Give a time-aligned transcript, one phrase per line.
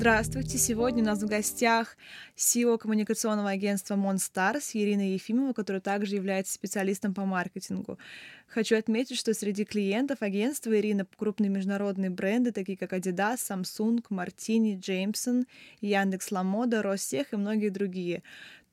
[0.00, 0.56] Здравствуйте!
[0.56, 1.98] Сегодня у нас в гостях
[2.34, 7.98] CEO коммуникационного агентства Monstars Ирина Ефимова, которая также является специалистом по маркетингу.
[8.46, 14.80] Хочу отметить, что среди клиентов агентства Ирина крупные международные бренды, такие как Adidas, Samsung, Martini,
[14.80, 15.44] Jameson,
[15.82, 18.22] Яндекс Ламода, Ростех и многие другие.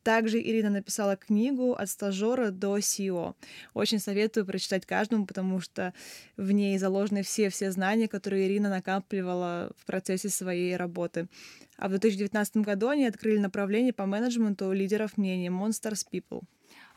[0.08, 3.36] Также Ирина написала книгу «От стажера до CEO».
[3.74, 5.94] Очень советую прочитать каждому, потому что
[6.38, 11.28] в ней заложены все-все знания, которые Ирина накапливала в процессе своей работы.
[11.76, 16.44] А в 2019 году они открыли направление по менеджменту лидеров мнений Monsters People.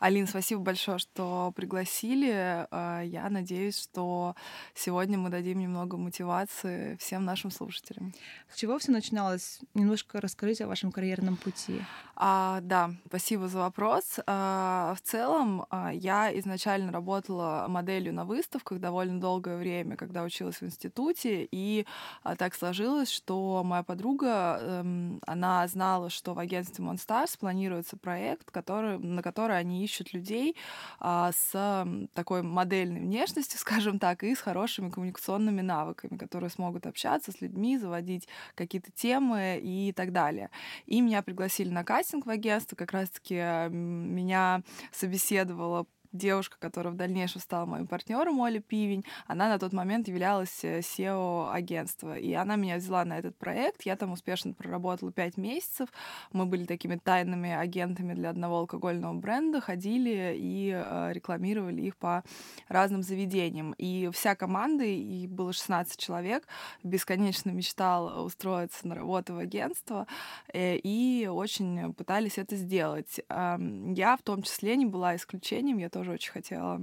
[0.01, 2.65] Алин, спасибо большое, что пригласили.
[2.71, 4.35] А, я надеюсь, что
[4.73, 8.11] сегодня мы дадим немного мотивации всем нашим слушателям.
[8.49, 9.59] С чего все начиналось?
[9.75, 11.81] Немножко расскажите о вашем карьерном пути.
[12.15, 14.19] А, да, спасибо за вопрос.
[14.25, 20.61] А, в целом, а, я изначально работала моделью на выставках довольно долгое время, когда училась
[20.61, 21.85] в институте, и
[22.23, 28.49] а, так сложилось, что моя подруга, эм, она знала, что в агентстве Monstars планируется проект,
[28.49, 30.55] который, на который они ищут ищут людей
[30.99, 37.31] а, с такой модельной внешностью, скажем так, и с хорошими коммуникационными навыками, которые смогут общаться
[37.31, 40.49] с людьми, заводить какие-то темы и так далее.
[40.85, 43.35] И меня пригласили на кастинг в агентство, как раз-таки
[43.69, 50.07] меня собеседовала девушка, которая в дальнейшем стала моим партнером, Оля Пивень, она на тот момент
[50.07, 52.17] являлась SEO э, агентства.
[52.17, 53.83] И она меня взяла на этот проект.
[53.83, 55.89] Я там успешно проработала пять месяцев.
[56.31, 62.23] Мы были такими тайными агентами для одного алкогольного бренда, ходили и э, рекламировали их по
[62.67, 63.73] разным заведениям.
[63.77, 66.47] И вся команда, и было 16 человек,
[66.83, 70.07] бесконечно мечтала устроиться на работу в агентство
[70.53, 73.19] э, и очень пытались это сделать.
[73.29, 76.81] Я в том числе не была исключением, я тоже тоже очень хотела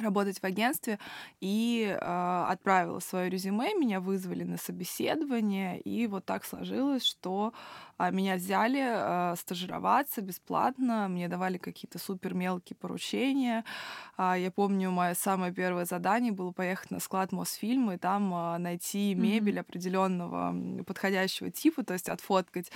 [0.00, 0.98] работать в агентстве
[1.40, 7.54] и э, отправила свое резюме, меня вызвали на собеседование, и вот так сложилось, что
[7.98, 13.64] меня взяли э, стажироваться бесплатно, мне давали какие-то супер мелкие поручения.
[14.18, 19.14] Э, я помню, мое самое первое задание было поехать на склад Мосфильма и там найти
[19.14, 19.60] мебель mm-hmm.
[19.60, 22.70] определенного подходящего типа, то есть отфоткать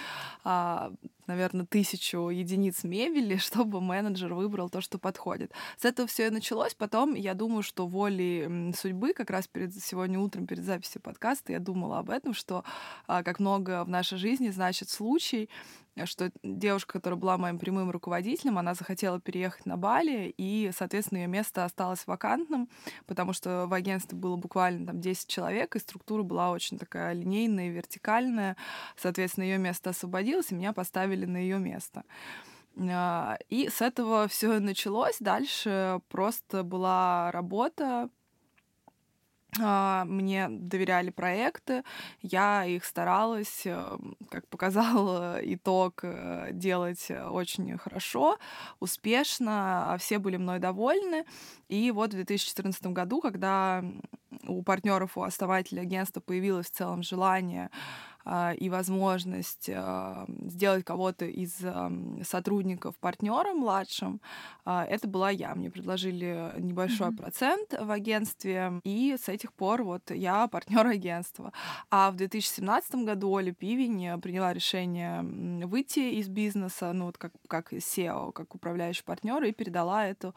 [1.31, 5.53] наверное, тысячу единиц мебели, чтобы менеджер выбрал то, что подходит.
[5.79, 6.75] С этого все и началось.
[6.75, 11.61] Потом, я думаю, что волей судьбы, как раз перед сегодня утром, перед записью подкаста, я
[11.61, 12.65] думала об этом, что
[13.07, 15.49] а, как много в нашей жизни значит случай,
[16.05, 21.27] что девушка, которая была моим прямым руководителем, она захотела переехать на Бали, и, соответственно, ее
[21.27, 22.69] место осталось вакантным,
[23.07, 27.71] потому что в агентстве было буквально там 10 человек, и структура была очень такая линейная,
[27.71, 28.57] вертикальная.
[28.97, 32.05] Соответственно, ее место освободилось, и меня поставили на ее место.
[32.79, 35.17] А, и с этого все началось.
[35.19, 38.09] Дальше просто была работа,
[39.59, 41.83] мне доверяли проекты,
[42.23, 43.99] я их старалась, э,
[44.31, 48.39] как показал итог, э, делать очень хорошо,
[48.79, 51.25] успешно, а все были мной довольны.
[51.69, 53.85] И вот в 2014 году, когда
[54.47, 58.10] у партнеров, у основателей агентства появилось в целом желание а,
[58.59, 61.57] и возможность а, сделать кого-то из
[62.27, 64.21] сотрудников партнером младшим,
[64.65, 65.55] а, это была я.
[65.55, 67.17] Мне предложили небольшой mm-hmm.
[67.17, 71.53] процент в агентстве, и с этих пор вот я партнер агентства.
[71.91, 75.23] А в 2017 году Оля Пивень приняла решение
[75.67, 80.35] выйти из бизнеса, ну вот как, как SEO, как управляющий партнер, и передала эту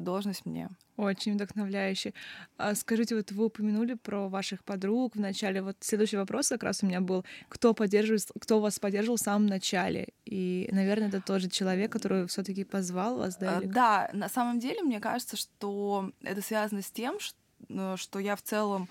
[0.00, 0.70] должность мне.
[0.96, 2.12] Очень вдохновляюще.
[2.58, 5.62] А скажите, вот вы упомянули про ваших подруг в начале.
[5.62, 7.11] Вот следующий вопрос как раз у меня был,
[7.48, 10.08] кто поддерживает, кто вас поддерживал в самом начале?
[10.24, 13.58] И, наверное, это тот же человек, который все-таки позвал вас, да?
[13.58, 13.66] Или...
[13.66, 17.36] Да, на самом деле, мне кажется, что это связано с тем, что
[17.68, 18.88] э, что я в целом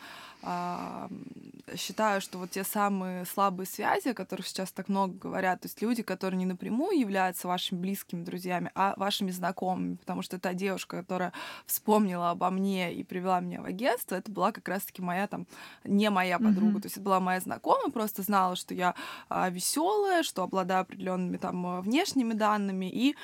[1.76, 5.82] считаю, что вот те самые слабые связи, о которых сейчас так много говорят, то есть
[5.82, 10.98] люди, которые не напрямую являются вашими близкими друзьями, а вашими знакомыми, потому что та девушка,
[10.98, 11.34] которая
[11.66, 15.46] вспомнила обо мне и привела меня в агентство, это была как раз-таки моя там,
[15.84, 16.82] не моя подруга, mm-hmm.
[16.82, 18.96] то есть это была моя знакомая, просто знала, что я
[19.30, 23.16] а, веселая, что обладаю определенными там внешними данными, и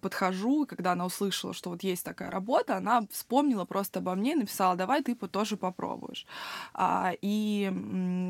[0.00, 4.32] подхожу, и когда она услышала, что вот есть такая работа, она вспомнила просто обо мне
[4.32, 6.26] и написала, давай ты тоже попробуешь.
[6.74, 7.70] А, и,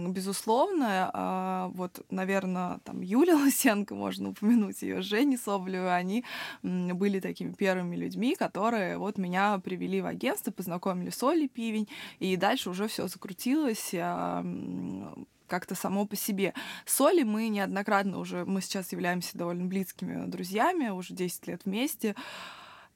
[0.09, 6.25] безусловно, а, вот, наверное, там Юля Лысенко, можно упомянуть ее, Женя Соболева, они
[6.63, 12.37] были такими первыми людьми, которые вот меня привели в агентство, познакомили с Олей Пивень, и
[12.37, 14.45] дальше уже все закрутилось а,
[15.47, 16.55] как-то само по себе.
[16.85, 22.15] С Олей мы неоднократно уже, мы сейчас являемся довольно близкими друзьями, уже 10 лет вместе,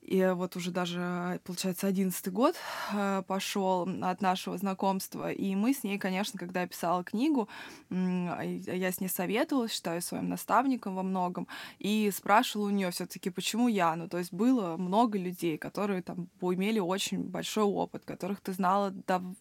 [0.01, 2.57] И вот уже даже, получается, одиннадцатый год
[2.93, 5.31] э, пошел от нашего знакомства.
[5.31, 7.49] И мы с ней, конечно, когда я писала книгу,
[7.91, 11.47] я с ней советовалась, считаю своим наставником во многом,
[11.79, 13.95] и спрашивала у нее все-таки, почему я.
[13.95, 18.93] Ну, то есть было много людей, которые там имели очень большой опыт, которых ты знала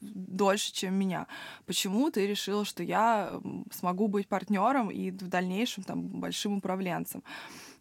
[0.02, 1.28] дольше, чем меня.
[1.66, 3.32] Почему ты решила, что я
[3.72, 7.24] смогу быть партнером и в дальнейшем там большим управленцем?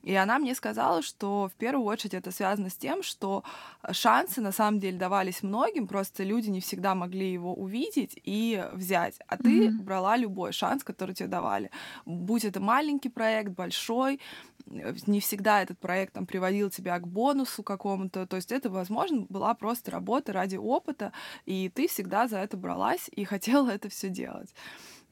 [0.02, 3.44] И она мне сказала, что в первую очередь это связано с тем, что
[3.90, 9.18] шансы на самом деле давались многим, просто люди не всегда могли его увидеть и взять.
[9.26, 9.82] А ты mm-hmm.
[9.82, 11.70] брала любой шанс, который тебе давали.
[12.06, 14.20] Будь это маленький проект, большой,
[14.66, 18.26] не всегда этот проект там приводил тебя к бонусу какому-то.
[18.26, 21.12] То есть это, возможно, была просто работа ради опыта,
[21.46, 24.54] и ты всегда за это бралась и хотела это все делать.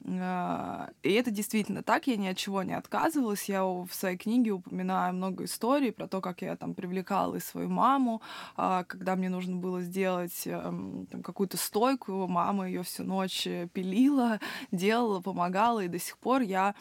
[0.05, 3.49] А, и это действительно так, я ни от чего не отказывалась.
[3.49, 7.69] Я в своей книге упоминаю много историй про то, как я там привлекала и свою
[7.69, 8.23] маму,
[8.57, 14.39] а, когда мне нужно было сделать эм, там, какую-то стойку, мама ее всю ночь пилила,
[14.71, 16.75] делала, помогала, и до сих пор я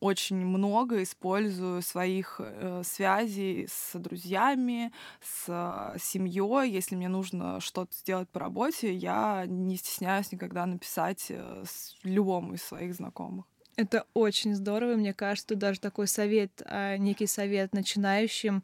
[0.00, 4.92] очень много использую своих э, связей с друзьями,
[5.22, 6.70] с э, семьей.
[6.70, 11.64] Если мне нужно что-то сделать по работе, я не стесняюсь никогда написать э,
[12.04, 13.46] любому из своих знакомых.
[13.76, 14.96] Это очень здорово.
[14.96, 18.62] Мне кажется, даже такой совет, а, некий совет начинающим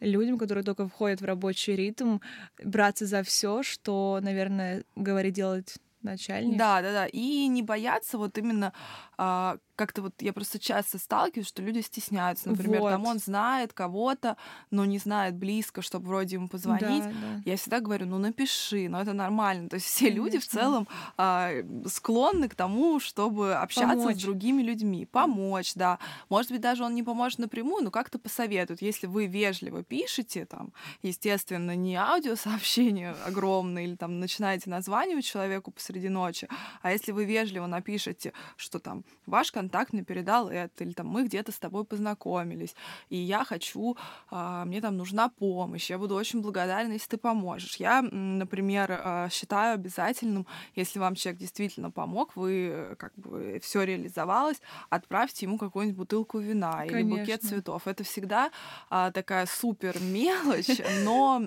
[0.00, 2.18] людям, которые только входят в рабочий ритм,
[2.62, 6.58] браться за все, что, наверное, говорит делать начальник.
[6.58, 7.06] Да, да, да.
[7.06, 8.72] И не бояться вот именно
[9.16, 12.50] а, как-то вот я просто часто сталкиваюсь, что люди стесняются.
[12.50, 12.90] Например, вот.
[12.90, 14.36] там он знает кого-то,
[14.72, 17.04] но не знает близко, чтобы вроде ему позвонить.
[17.04, 17.42] Да, да.
[17.44, 19.68] Я всегда говорю, ну напиши, но это нормально.
[19.68, 20.24] То есть все Конечно.
[20.24, 21.52] люди в целом а,
[21.86, 24.16] склонны к тому, чтобы общаться помочь.
[24.16, 26.00] с другими людьми, помочь, да.
[26.28, 28.82] Может быть, даже он не поможет напрямую, но как-то посоветует.
[28.82, 30.72] Если вы вежливо пишете, там,
[31.02, 36.48] естественно, не аудиосообщение огромное или там начинаете названивать человеку посреди ночи,
[36.82, 41.24] а если вы вежливо напишете, что там ваш контакт мне передал это, или там мы
[41.24, 42.74] где-то с тобой познакомились,
[43.08, 43.96] и я хочу,
[44.30, 47.76] а, мне там нужна помощь, я буду очень благодарна, если ты поможешь.
[47.76, 54.60] Я, например, а, считаю обязательным, если вам человек действительно помог, вы как бы все реализовалось,
[54.90, 56.96] отправьте ему какую-нибудь бутылку вина Конечно.
[56.96, 57.86] или букет цветов.
[57.86, 58.50] Это всегда
[58.90, 61.42] а, такая супер мелочь, но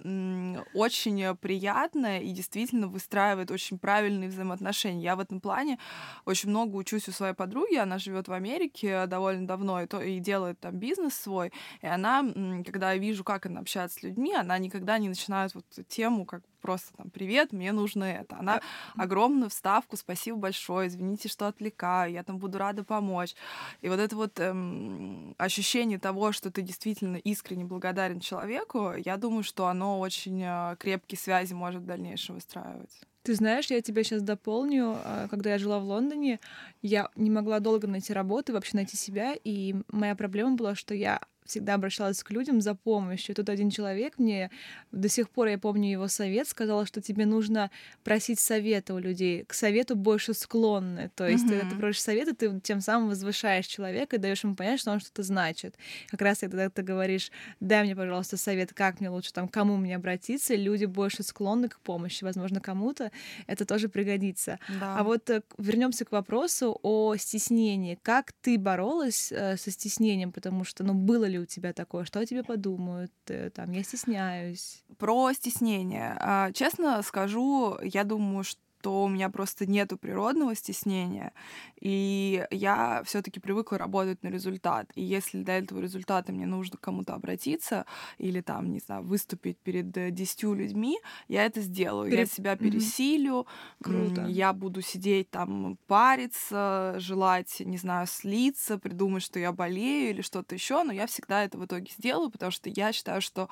[0.73, 5.03] очень приятная и действительно выстраивает очень правильные взаимоотношения.
[5.03, 5.77] Я в этом плане
[6.25, 10.19] очень много учусь у своей подруги, она живет в Америке довольно давно и, то, и
[10.19, 12.23] делает там бизнес свой, и она,
[12.65, 16.41] когда я вижу, как она общается с людьми, она никогда не начинает вот тему, как
[16.61, 18.37] просто там «Привет, мне нужно это».
[18.37, 18.61] Она
[18.95, 23.35] огромную вставку «Спасибо большое, извините, что отвлекаю, я там буду рада помочь».
[23.81, 29.43] И вот это вот эм, ощущение того, что ты действительно искренне благодарен человеку, я думаю,
[29.43, 33.01] что оно очень э, крепкие связи может в дальнейшем выстраивать.
[33.23, 34.95] Ты знаешь, я тебя сейчас дополню.
[35.03, 36.39] А, когда я жила в Лондоне,
[36.81, 41.21] я не могла долго найти работу, вообще найти себя, и моя проблема была, что я
[41.45, 43.35] всегда обращалась к людям за помощью.
[43.35, 44.51] Тут один человек мне,
[44.91, 47.71] до сих пор я помню его совет, сказал, что тебе нужно
[48.03, 51.11] просить совета у людей, к совету больше склонны.
[51.15, 51.49] То есть, mm-hmm.
[51.49, 54.99] когда ты просишь совета, ты тем самым возвышаешь человека и даешь ему понять, что он
[54.99, 55.75] что-то значит.
[56.09, 59.95] Как раз когда ты говоришь, дай мне, пожалуйста, совет, как мне лучше, там, кому мне
[59.95, 62.23] обратиться, люди больше склонны к помощи.
[62.23, 63.11] Возможно, кому-то
[63.47, 64.59] это тоже пригодится.
[64.79, 64.97] Да.
[64.97, 67.97] А вот э, вернемся к вопросу о стеснении.
[68.01, 70.31] Как ты боролась э, со стеснением?
[70.31, 72.05] Потому что, ну, было ли у тебя такое?
[72.05, 73.11] Что о тебе подумают?
[73.27, 74.83] Э, там, я стесняюсь.
[74.97, 76.15] Про стеснение.
[76.19, 81.33] А, честно скажу, я думаю, что то у меня просто нету природного стеснения,
[81.79, 84.91] и я все-таки привыкла работать на результат.
[84.95, 87.85] И если до этого результата мне нужно кому-то обратиться
[88.17, 92.09] или там, не знаю, выступить перед э, десятью людьми, я это сделаю.
[92.09, 92.19] Перед...
[92.19, 93.83] Я себя пересилю, mm-hmm.
[93.83, 94.25] Круто.
[94.27, 100.55] я буду сидеть там, париться, желать, не знаю, слиться, придумать, что я болею или что-то
[100.55, 103.49] еще, но я всегда это в итоге сделаю, потому что я считаю, что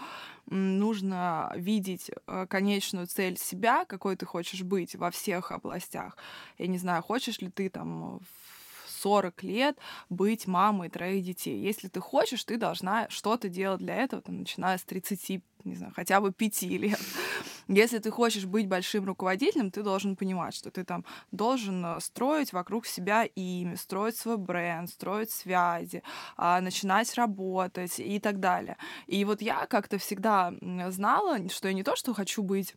[0.48, 6.18] нужно видеть э, конечную цель себя, какой ты хочешь быть во всех областях.
[6.58, 9.78] Я не знаю, хочешь ли ты там в 40 лет
[10.10, 11.60] быть мамой троих детей.
[11.60, 15.92] Если ты хочешь, ты должна что-то делать для этого, там, начиная с 30 не знаю,
[15.94, 17.00] хотя бы пяти лет.
[17.68, 22.54] Если ты хочешь быть большим руководителем, ты должен понимать, что ты там должен э, строить
[22.54, 26.02] вокруг себя имя, строить свой бренд, строить связи,
[26.38, 28.78] а, начинать работать и так далее.
[29.08, 30.54] И вот я как-то всегда
[30.88, 32.76] знала, что я не то, что хочу быть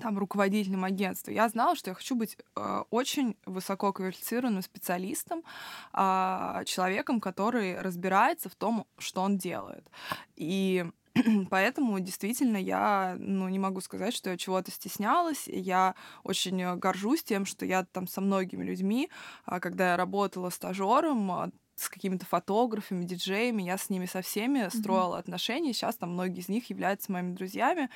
[0.00, 5.42] там руководителем агентства, я знала, что я хочу быть э, очень высоко квалифицированным специалистом,
[5.92, 9.88] э, человеком, который разбирается в том, что он делает.
[10.36, 10.84] И
[11.50, 15.46] Поэтому действительно я ну, не могу сказать, что я чего-то стеснялась.
[15.46, 19.10] Я очень горжусь тем, что я там со многими людьми,
[19.44, 25.16] а, когда я работала стажером, с какими-то фотографами, диджеями, я с ними со всеми строила
[25.16, 25.18] mm-hmm.
[25.18, 25.72] отношения.
[25.72, 27.88] Сейчас там многие из них являются моими друзьями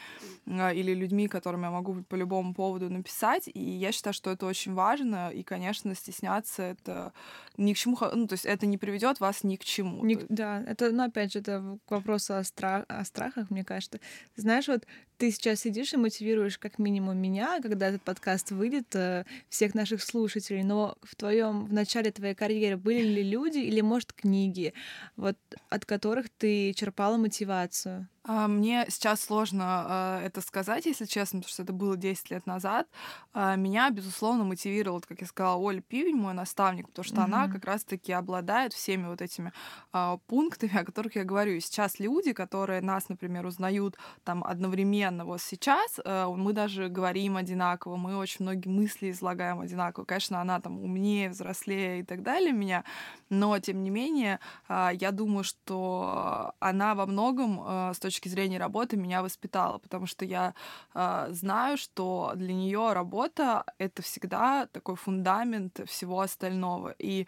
[0.46, 3.48] э, или людьми, которым я могу по любому поводу написать.
[3.52, 5.30] И я считаю, что это очень важно.
[5.30, 7.12] И, конечно, стесняться это
[7.56, 10.04] ни к чему, ну, то есть это не приведет вас ни к чему.
[10.04, 14.00] Не, да, это, ну, опять же, это к вопросу о, страх, о страхах, мне кажется.
[14.36, 14.86] Знаешь, вот
[15.18, 20.02] ты сейчас сидишь и мотивируешь как минимум меня, когда этот подкаст выйдет, э, всех наших
[20.02, 24.74] слушателей, но в твоем, в начале твоей карьеры были ли люди или, может, книги,
[25.16, 25.36] вот
[25.68, 28.08] от которых ты черпала мотивацию?
[28.28, 32.46] А, мне сейчас сложно а, это сказать, если честно, потому что это было 10 лет
[32.46, 32.88] назад.
[33.32, 37.24] А, меня, безусловно, мотивировала, как я сказала, Оля Пивень, мой наставник, потому что mm-hmm.
[37.24, 39.52] она как раз-таки обладает всеми вот этими
[40.26, 41.52] пунктами, о которых я говорю.
[41.52, 47.96] И сейчас люди, которые нас, например, узнают там одновременно вот сейчас, мы даже говорим одинаково,
[47.96, 50.04] мы очень многие мысли излагаем одинаково.
[50.04, 52.84] Конечно, она там умнее, взрослее и так далее меня,
[53.30, 58.96] но, тем не менее, я думаю, что она во многом с точки точки зрения работы
[58.96, 60.54] меня воспитала, потому что я
[60.94, 66.94] э, знаю, что для нее работа это всегда такой фундамент всего остального.
[66.98, 67.26] И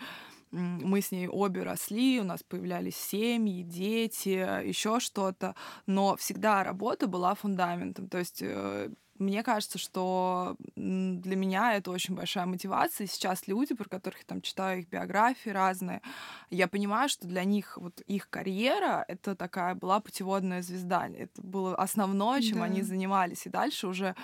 [0.51, 5.55] мы с ней обе росли, у нас появлялись семьи, дети, еще что-то,
[5.87, 8.09] но всегда работа была фундаментом.
[8.09, 13.07] То есть э, мне кажется, что для меня это очень большая мотивация.
[13.07, 16.03] И сейчас люди, про которых я там читаю их биографии разные,
[16.51, 21.09] я понимаю, что для них вот их карьера— это такая была путеводная звезда.
[21.09, 22.65] Это было основное, чем да.
[22.65, 23.47] они занимались.
[23.47, 24.15] И дальше уже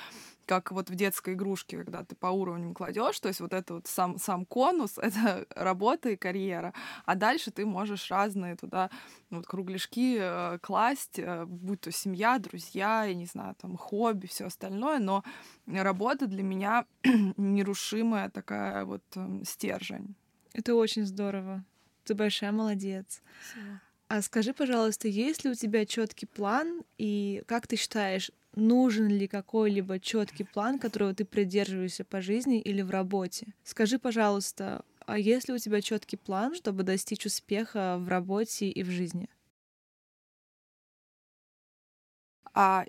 [0.47, 3.87] как вот в детской игрушке, когда ты по уровням кладешь, то есть вот это вот
[3.87, 6.73] сам, сам конус, это работа и карьера,
[7.05, 8.91] а дальше ты можешь разные туда
[9.31, 14.27] ну, вот кругляшки э, класть, э, будь то семья, друзья, я не знаю, там хобби,
[14.27, 15.25] все остальное, но
[15.67, 16.87] работа для меня
[17.37, 20.15] нерушимая такая вот э, стержень.
[20.53, 21.65] Это очень здорово.
[22.05, 23.23] Ты большая молодец.
[23.51, 23.81] Спасибо.
[24.09, 29.27] А скажи, пожалуйста, есть ли у тебя четкий план, и как ты считаешь, нужен ли
[29.27, 33.55] какой-либо четкий план, которого ты придерживаешься по жизни или в работе?
[33.63, 38.83] Скажи, пожалуйста, а есть ли у тебя четкий план, чтобы достичь успеха в работе и
[38.83, 39.29] в жизни?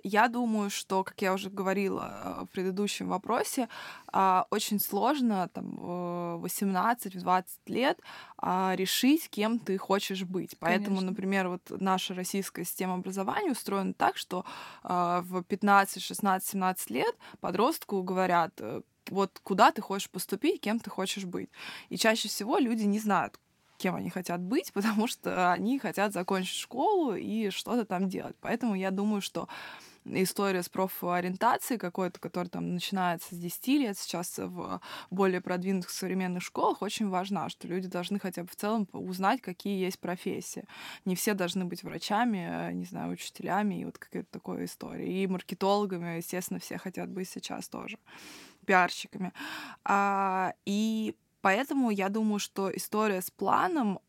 [0.04, 3.68] Я думаю, что, как я уже говорила э, в предыдущем вопросе,
[4.12, 8.00] а, очень сложно там, в 18-20 лет
[8.38, 10.56] а, решить, кем ты хочешь быть.
[10.58, 11.10] Поэтому, Конечно.
[11.10, 14.44] например, вот наша российская система образования устроена так, что
[14.82, 20.78] а, в 15, 16, 17 лет подростку говорят, э, вот куда ты хочешь поступить, кем
[20.78, 21.50] ты хочешь быть.
[21.88, 23.38] И чаще всего люди не знают,
[23.76, 28.36] кем они хотят быть, потому что они хотят закончить школу и что-то там делать.
[28.40, 29.48] Поэтому я думаю, что
[30.04, 34.80] история с профориентацией какой-то, которая там начинается с 10 лет, сейчас в
[35.10, 39.78] более продвинутых современных школах, очень важна, что люди должны хотя бы в целом узнать, какие
[39.78, 40.64] есть профессии.
[41.04, 45.22] Не все должны быть врачами, не знаю, учителями и вот какой-то такой истории.
[45.22, 47.98] И маркетологами, естественно, все хотят быть сейчас тоже
[48.66, 49.32] пиарщиками.
[49.84, 54.00] А, и Поэтому я думаю, что история с планом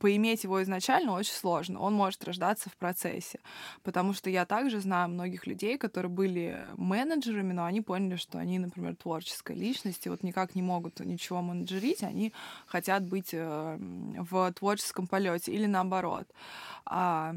[0.00, 1.78] поиметь его изначально очень сложно.
[1.78, 3.38] Он может рождаться в процессе.
[3.84, 8.58] Потому что я также знаю многих людей, которые были менеджерами, но они поняли, что они,
[8.58, 12.32] например, творческая личность, и вот никак не могут ничего менеджерить, они
[12.66, 16.26] хотят быть э, в творческом полете или наоборот.
[16.86, 17.36] А,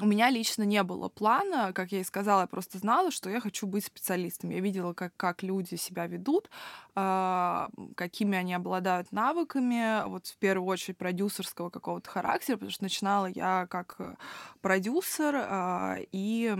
[0.00, 3.40] у меня лично не было плана, как я и сказала, я просто знала, что я
[3.40, 4.48] хочу быть специалистом.
[4.48, 6.48] Я видела, как, как люди себя ведут,
[6.94, 13.66] какими они обладают навыками, вот в первую очередь продюсерского какого-то характера, потому что начинала я
[13.70, 13.96] как
[14.60, 16.56] продюсер, э, и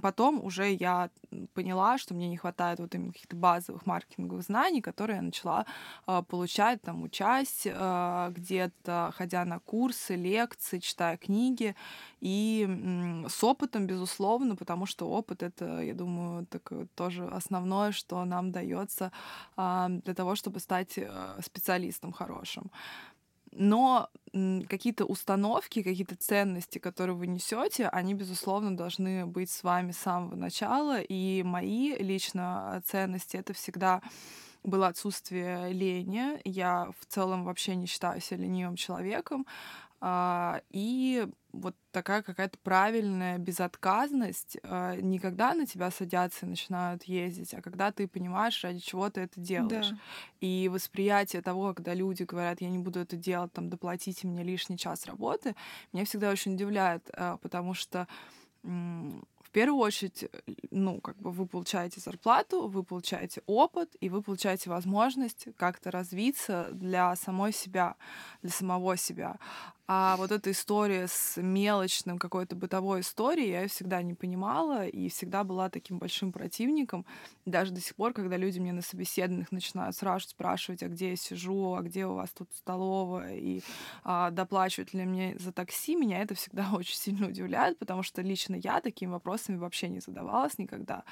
[0.00, 1.10] потом уже я
[1.54, 5.66] поняла, что мне не хватает вот именно каких-то базовых маркетинговых знаний, которые я начала
[6.06, 11.74] э, получать, там, учась э, где-то, ходя на курсы, лекции, читая книги,
[12.20, 18.52] и с опытом, безусловно, потому что опыт это, я думаю, такое тоже основное, что нам
[18.52, 19.10] дается
[19.56, 22.70] а, для того, чтобы стать э, специалистом хорошим.
[23.52, 29.98] Но какие-то установки, какие-то ценности, которые вы несете, они, безусловно, должны быть с вами с
[29.98, 31.00] самого начала.
[31.00, 34.00] И мои лично ценности это всегда
[34.62, 36.40] было отсутствие лени.
[36.44, 39.46] Я в целом вообще не считаю себя ленивым человеком.
[40.00, 47.04] А, и вот такая какая-то правильная безотказность э, не когда на тебя садятся и начинают
[47.04, 49.90] ездить, а когда ты понимаешь, ради чего ты это делаешь.
[49.90, 49.98] Да.
[50.40, 54.78] И восприятие того, когда люди говорят, я не буду это делать, там, доплатите мне лишний
[54.78, 55.54] час работы,
[55.92, 58.08] меня всегда очень удивляет, э, потому что
[58.64, 60.30] в первую очередь,
[60.70, 66.68] ну, как бы вы получаете зарплату, вы получаете опыт, и вы получаете возможность как-то развиться
[66.72, 67.96] для самой себя,
[68.40, 69.38] для самого себя.
[69.88, 75.42] А вот эта история с мелочным какой-то бытовой историей, я всегда не понимала и всегда
[75.42, 77.04] была таким большим противником.
[77.46, 81.16] Даже до сих пор, когда люди мне на собеседованиях начинают сразу спрашивать, а где я
[81.16, 83.60] сижу, а где у вас тут столовая, и
[84.04, 88.54] а, доплачивают ли мне за такси, меня это всегда очень сильно удивляет, потому что лично
[88.54, 91.04] я такими вопросами вообще не задавалась никогда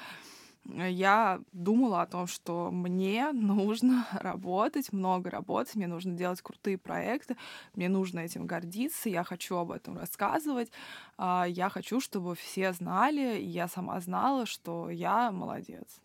[0.65, 7.37] я думала о том, что мне нужно работать, много работать, мне нужно делать крутые проекты,
[7.75, 10.71] мне нужно этим гордиться, я хочу об этом рассказывать,
[11.17, 16.01] а, я хочу, чтобы все знали, и я сама знала, что я молодец.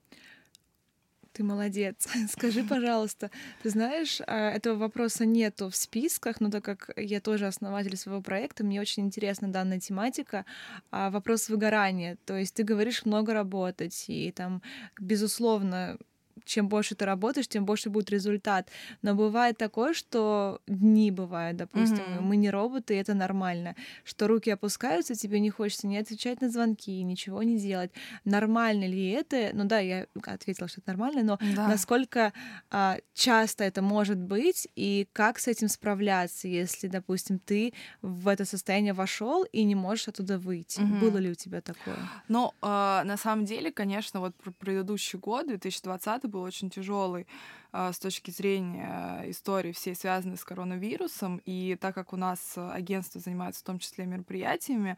[1.36, 2.08] Ты молодец.
[2.30, 3.30] Скажи, пожалуйста,
[3.62, 8.22] ты знаешь, а, этого вопроса нету в списках, но так как я тоже основатель своего
[8.22, 10.46] проекта, мне очень интересна данная тематика.
[10.90, 12.16] А, вопрос выгорания.
[12.24, 14.62] То есть ты говоришь много работать, и там,
[14.98, 15.98] безусловно,
[16.44, 18.68] чем больше ты работаешь, тем больше будет результат.
[19.02, 22.20] Но бывает такое, что дни бывают, допустим, mm-hmm.
[22.20, 23.74] мы не роботы, и это нормально,
[24.04, 27.90] что руки опускаются, тебе не хочется не отвечать на звонки, ничего не делать.
[28.24, 29.50] Нормально ли это?
[29.52, 31.68] Ну да, я ответила, что это нормально, но да.
[31.68, 32.32] насколько
[32.70, 38.44] а, часто это может быть и как с этим справляться, если, допустим, ты в это
[38.44, 40.80] состояние вошел и не можешь оттуда выйти?
[40.80, 41.00] Mm-hmm.
[41.00, 41.96] Было ли у тебя такое?
[42.28, 42.66] Ну, э,
[43.04, 47.26] на самом деле, конечно, вот предыдущий год, 2020 был очень тяжелый
[47.72, 51.40] а, с точки зрения истории всей связанной с коронавирусом.
[51.44, 54.96] И так как у нас агентство занимается в том числе мероприятиями,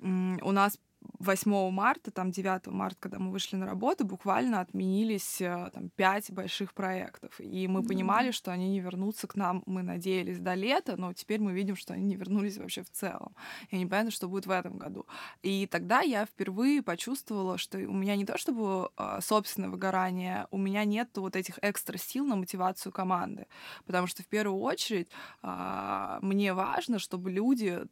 [0.00, 5.70] у нас 8 марта, там 9 марта, когда мы вышли на работу, буквально отменились э,
[5.72, 7.40] там, 5 больших проектов.
[7.40, 7.88] И мы mm-hmm.
[7.88, 11.76] понимали, что они не вернутся к нам, мы надеялись до лета, но теперь мы видим,
[11.76, 13.34] что они не вернулись вообще в целом.
[13.70, 15.06] И непонятно, что будет в этом году.
[15.42, 20.58] И тогда я впервые почувствовала, что у меня не то чтобы э, собственное выгорание, у
[20.58, 23.46] меня нет вот этих экстра сил на мотивацию команды.
[23.86, 25.10] Потому что в первую очередь
[25.42, 27.82] э, мне важно, чтобы люди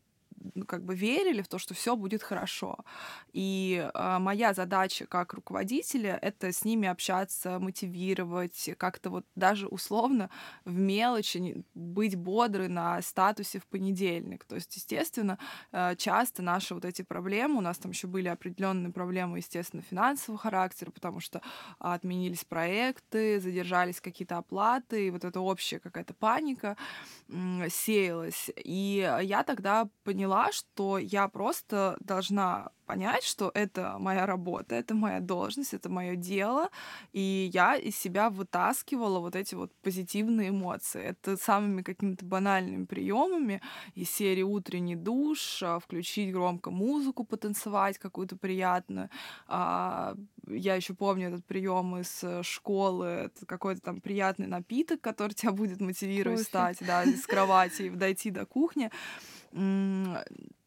[0.55, 2.79] ну, как бы верили в то, что все будет хорошо.
[3.33, 10.31] И э, моя задача как руководителя— это с ними общаться, мотивировать, как-то вот даже условно
[10.65, 14.45] в мелочи быть бодрой на статусе в понедельник.
[14.45, 15.39] То есть, естественно,
[15.73, 20.39] э, часто наши вот эти проблемы, у нас там еще были определенные проблемы, естественно, финансового
[20.39, 21.41] характера, потому что
[21.79, 26.77] отменились проекты, задержались какие-то оплаты, и вот эта общая какая-то паника
[27.29, 28.51] э, сеялась.
[28.57, 34.95] И я тогда поняла, поняла, что я просто должна понять, что это моя работа, это
[34.95, 36.71] моя должность, это мое дело,
[37.13, 41.03] и я из себя вытаскивала вот эти вот позитивные эмоции.
[41.03, 43.61] Это самыми какими-то банальными приемами
[43.95, 49.11] из серии утренний душ, а, включить громко музыку, потанцевать какую-то приятную.
[49.49, 50.15] А,
[50.49, 55.51] я еще помню этот прием из э, школы, это какой-то там приятный напиток, который тебя
[55.51, 56.45] будет мотивировать Кофе.
[56.45, 58.91] встать, да, из кровати и дойти до кухни
[59.53, 60.17] 嗯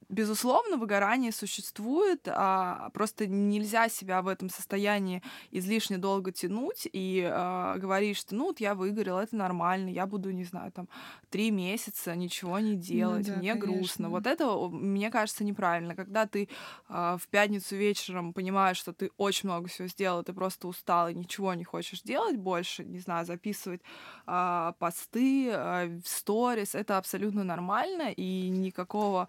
[0.10, 7.78] безусловно, выгорание существует, а просто нельзя себя в этом состоянии излишне долго тянуть и э,
[7.78, 10.90] говорить, что ну вот я выгорел, это нормально, я буду, не знаю, там
[11.30, 13.76] три месяца ничего не ну делать, ну, да, мне конечно.
[13.78, 14.10] грустно.
[14.10, 15.96] Вот это, мне кажется, неправильно.
[15.96, 16.50] Когда ты
[16.90, 21.14] э, в пятницу вечером понимаешь, что ты очень много всего сделал, ты просто устал и
[21.14, 23.82] ничего не хочешь делать больше, не знаю, записывать
[24.26, 29.28] э, посты, э, сторис, это абсолютно нормально и никакого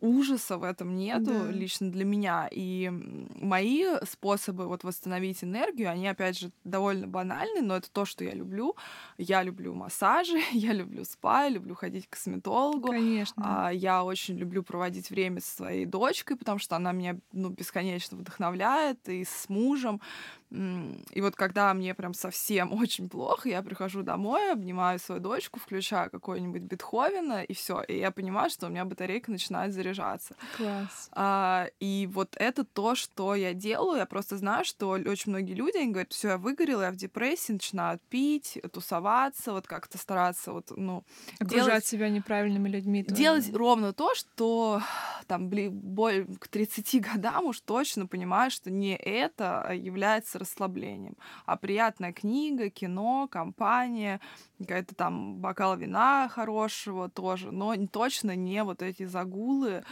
[0.00, 1.50] ужаса в этом нету да.
[1.50, 2.48] лично для меня.
[2.50, 8.24] И мои способы вот восстановить энергию, они, опять же, довольно банальны, но это то, что
[8.24, 8.76] я люблю.
[9.18, 12.88] Я люблю массажи, я люблю спа, я люблю ходить к косметологу.
[12.88, 13.66] Конечно.
[13.66, 18.16] А, я очень люблю проводить время со своей дочкой, потому что она меня ну, бесконечно
[18.16, 20.00] вдохновляет, и с мужем.
[20.50, 26.10] И вот когда мне прям совсем очень плохо, я прихожу домой, обнимаю свою дочку, включаю
[26.10, 27.82] какой-нибудь Бетховена, и все.
[27.82, 30.34] И я понимаю, что у меня батарейка начинает заряжаться.
[30.56, 31.10] Класс.
[31.12, 33.98] А, и вот это то, что я делаю.
[33.98, 37.52] Я просто знаю, что очень многие люди, они говорят, все, я выгорела, я в депрессии,
[37.52, 41.04] начинают пить, тусоваться, вот как-то стараться вот, ну...
[41.38, 43.04] Окружать делать, себя неправильными людьми.
[43.04, 43.16] Тоже.
[43.16, 44.82] Делать ровно то, что
[45.26, 51.16] там более к 30 годам уж точно понимаю, что не это является расслаблением.
[51.46, 54.20] А приятная книга, кино, компания,
[54.58, 59.82] какая-то там бокал вина хорошего тоже, но точно не вот эти загулы прогулы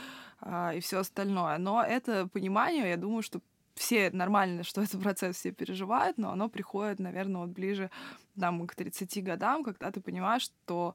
[0.40, 1.58] а, и все остальное.
[1.58, 3.40] Но это понимание, я думаю, что
[3.74, 7.90] все нормально, что этот процесс все переживают, но оно приходит, наверное, вот ближе
[8.38, 10.94] там, к 30 годам, когда ты понимаешь, что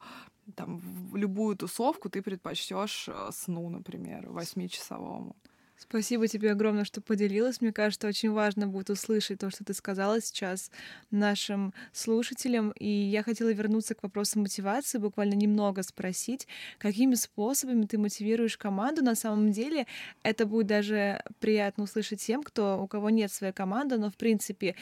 [0.56, 5.36] там в любую тусовку ты предпочтешь э, сну, например, восьмичасовому.
[5.76, 7.60] Спасибо тебе огромное, что поделилась.
[7.60, 10.72] Мне кажется, очень важно будет услышать то, что ты сказала сейчас
[11.12, 12.72] нашим слушателям.
[12.80, 19.04] И я хотела вернуться к вопросу мотивации, буквально немного спросить, какими способами ты мотивируешь команду.
[19.04, 19.86] На самом деле
[20.24, 24.76] это будет даже приятно услышать тем, кто, у кого нет своей команды, но в принципе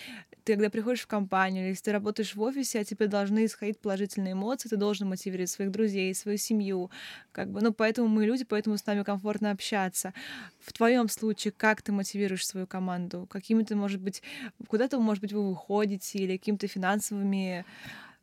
[0.43, 3.79] ты когда приходишь в компанию, или если ты работаешь в офисе, а тебе должны исходить
[3.79, 6.89] положительные эмоции, ты должен мотивировать своих друзей, свою семью.
[7.31, 10.13] Как бы, ну, поэтому мы люди, поэтому с нами комфортно общаться.
[10.61, 13.27] В твоем случае, как ты мотивируешь свою команду?
[13.29, 14.21] Какими-то, может быть,
[14.67, 17.65] куда-то, может быть, вы выходите или какими-то финансовыми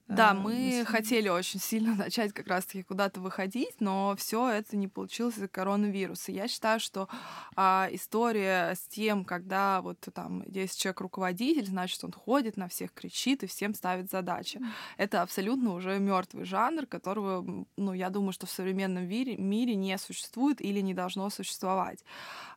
[0.09, 4.89] да, а, мы хотели очень сильно начать как раз-таки куда-то выходить, но все это не
[4.89, 6.33] получилось из-за коронавируса.
[6.33, 7.09] Я считаю, что
[7.55, 12.93] а, история с тем, когда вот там есть человек руководитель, значит, он ходит на всех,
[12.95, 14.61] кричит и всем ставит задачи.
[14.97, 19.97] Это абсолютно уже мертвый жанр, которого, ну, я думаю, что в современном мире, мире не
[19.99, 22.03] существует или не должно существовать.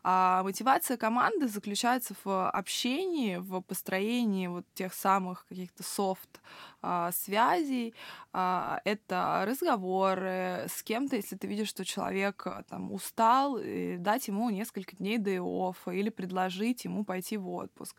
[0.03, 6.41] А мотивация команды заключается в общении, в построении вот тех самых каких-то софт
[7.11, 7.93] связей,
[8.33, 13.59] а, это разговоры с кем-то, если ты видишь, что человек а, там устал,
[13.97, 17.95] дать ему несколько дней day off или предложить ему пойти в отпуск.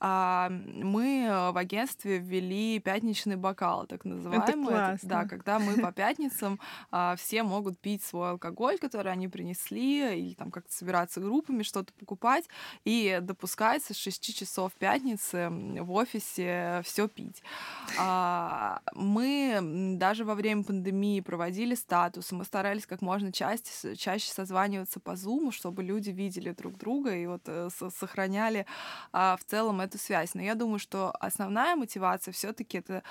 [0.00, 4.48] Мы в агентстве ввели пятничный бокал, так называемый.
[4.48, 5.08] Это классно.
[5.08, 6.60] да, когда мы по пятницам
[7.16, 12.48] все могут пить свой алкоголь, который они принесли, или там как-то собираться группами, что-то покупать,
[12.84, 17.42] и допускается с 6 часов пятницы в офисе все пить.
[17.98, 18.17] А,
[18.94, 25.12] мы даже во время пандемии проводили статусы, мы старались как можно чаще, чаще созваниваться по
[25.12, 28.66] Zoom, чтобы люди видели друг друга и вот э, сохраняли
[29.12, 30.34] а, в целом эту связь.
[30.34, 33.02] Но я думаю, что основная мотивация все-таки это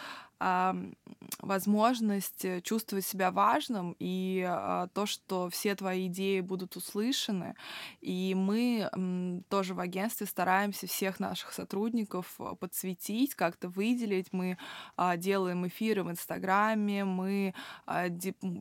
[1.41, 7.55] возможность э, чувствовать себя важным и а, то, что все твои идеи будут услышаны.
[8.01, 14.31] И мы тоже в агентстве стараемся всех наших сотрудников э, подсветить, как-то выделить.
[14.31, 14.57] Мы
[14.95, 17.53] а, делаем эфиры в Инстаграме, мы
[17.85, 18.07] а,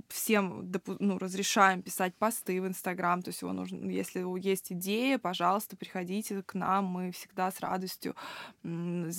[0.09, 3.23] всем ну, разрешаем писать посты в Инстаграм.
[3.23, 8.15] То есть его нужно, если есть идея, пожалуйста, приходите к нам, мы всегда с радостью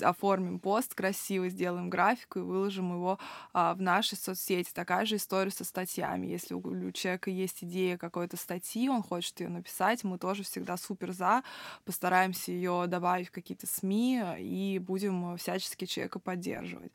[0.01, 3.19] оформим пост красиво, сделаем графику выложим его
[3.53, 4.71] а, в наши соцсети.
[4.73, 6.27] Такая же история со статьями.
[6.27, 10.77] Если у, у человека есть идея какой-то статьи, он хочет ее написать, мы тоже всегда
[10.77, 11.43] супер за,
[11.85, 16.91] постараемся ее добавить в какие-то СМИ и будем всячески человека поддерживать.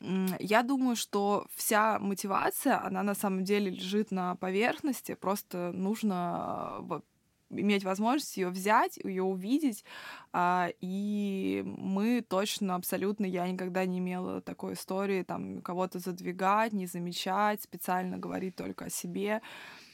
[0.00, 7.02] Я думаю, что вся мотивация, она на самом деле лежит на поверхности, просто нужно
[7.50, 9.84] иметь возможность ее взять, ее увидеть.
[10.32, 16.86] А, и мы точно, абсолютно, я никогда не имела такой истории, там, кого-то задвигать, не
[16.86, 19.42] замечать, специально говорить только о себе.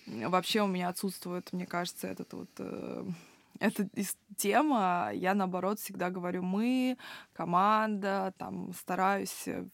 [0.06, 3.04] Вообще у меня отсутствует, мне кажется, этот вот э,
[3.60, 3.88] эта
[4.36, 6.98] тема, я наоборот всегда говорю мы,
[7.32, 9.64] команда, там стараюсь э,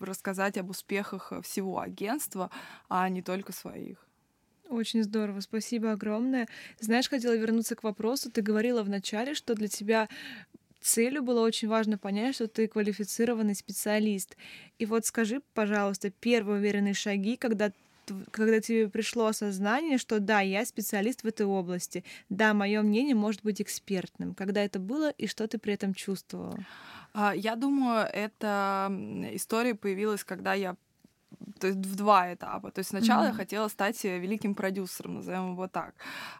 [0.00, 2.50] рассказать об успехах всего агентства,
[2.88, 4.07] а не только своих.
[4.68, 6.46] Очень здорово, спасибо огромное.
[6.78, 8.30] Знаешь, хотела вернуться к вопросу.
[8.30, 10.08] Ты говорила вначале, что для тебя
[10.80, 14.36] целью было очень важно понять, что ты квалифицированный специалист.
[14.78, 17.72] И вот скажи, пожалуйста, первые уверенные шаги, когда
[18.30, 23.42] когда тебе пришло осознание, что да, я специалист в этой области, да, мое мнение может
[23.42, 24.34] быть экспертным.
[24.34, 26.56] Когда это было и что ты при этом чувствовала?
[27.12, 28.90] А, я думаю, эта
[29.32, 30.76] история появилась, когда я
[31.58, 32.70] то есть в два этапа.
[32.70, 33.28] То есть сначала mm-hmm.
[33.28, 35.94] я хотела стать э, великим продюсером, назовем его так.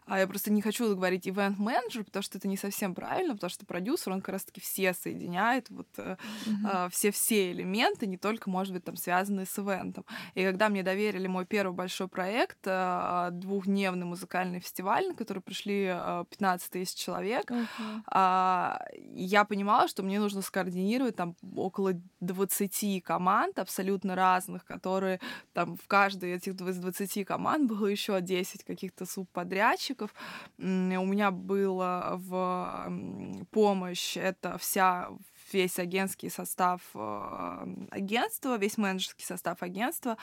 [0.06, 3.66] А я просто не хочу говорить ивент-менеджер, потому что это не совсем правильно, потому что
[3.66, 6.90] продюсер, он как раз-таки все соединяет, вот mm-hmm.
[6.90, 10.04] все-все элементы, не только, может быть, там связанные с ивентом.
[10.34, 15.86] И когда мне доверили мой первый большой проект, э, двухдневный музыкальный фестиваль, на который пришли
[16.30, 18.78] 15 тысяч человек, mm-hmm.
[19.14, 25.20] я понимала, что мне нужно скоординировать там около 20 команд абсолютно разных, которые
[25.52, 30.14] там в каждой этих из 20 команд было еще 10 каких-то субподрядчиков.
[30.58, 35.08] У меня было в помощь это вся
[35.52, 40.16] весь агентский состав э, агентства, весь менеджерский состав агентства.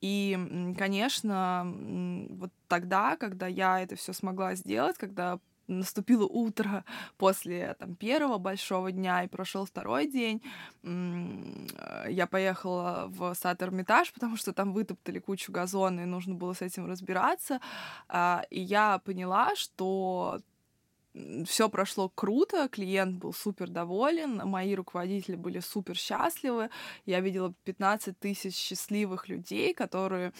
[0.00, 1.72] И, конечно,
[2.30, 6.84] вот тогда, когда я это все смогла сделать, когда наступило утро
[7.18, 10.42] после там, первого большого дня, и прошел второй день.
[10.82, 16.62] Я поехала в сад Эрмитаж, потому что там вытоптали кучу газона, и нужно было с
[16.62, 17.60] этим разбираться.
[18.08, 20.40] А, и я поняла, что
[21.44, 26.70] все прошло круто, клиент был супер доволен, мои руководители были супер счастливы,
[27.04, 30.32] я видела 15 тысяч счастливых людей, которые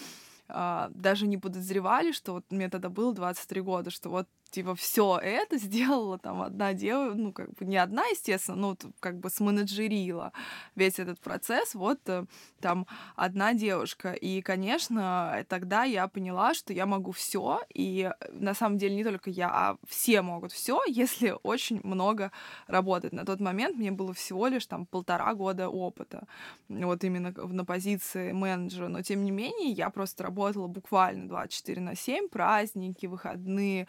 [0.48, 5.18] а, даже не подозревали, что вот мне тогда было 23 года, что вот типа все
[5.18, 10.32] это сделала там одна девушка, ну как бы не одна, естественно, ну как бы сменеджерила
[10.76, 12.26] весь этот процесс, вот э,
[12.60, 12.86] там
[13.16, 14.12] одна девушка.
[14.12, 19.04] И, конечно, тогда я поняла, что я могу все, и э, на самом деле не
[19.04, 22.30] только я, а все могут все, если очень много
[22.66, 23.12] работать.
[23.12, 26.26] На тот момент мне было всего лишь там полтора года опыта,
[26.68, 31.96] вот именно на позиции менеджера, но тем не менее я просто работала буквально 24 на
[31.96, 33.86] 7, праздники, выходные,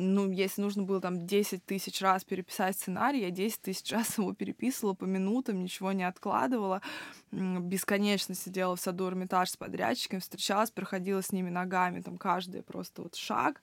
[0.00, 4.32] ну, если нужно было там 10 тысяч раз переписать сценарий, я 10 тысяч раз его
[4.32, 6.80] переписывала по минутам, ничего не откладывала,
[7.30, 13.02] бесконечно сидела в саду Эрмитаж с подрядчиками, встречалась, проходила с ними ногами, там, каждый просто
[13.02, 13.62] вот шаг,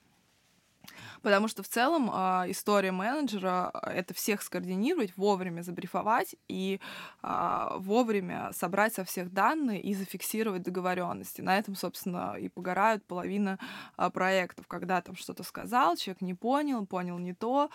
[1.22, 6.80] Потому что в целом э, история менеджера— это всех скоординировать, вовремя забрифовать и
[7.24, 11.42] э, вовремя собрать со всех данные и зафиксировать договоренности.
[11.42, 13.60] На этом, собственно, и погорают половина
[13.98, 17.70] э, проектов, когда там что-то сказал, человек не понял, понял не то,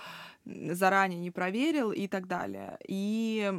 [0.44, 2.79] заранее не проверил и так далее.
[2.87, 3.53] И